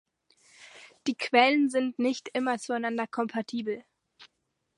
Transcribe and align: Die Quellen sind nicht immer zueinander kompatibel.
Die 1.05 1.13
Quellen 1.13 1.69
sind 1.69 1.99
nicht 1.99 2.29
immer 2.33 2.57
zueinander 2.57 3.05
kompatibel. 3.05 3.83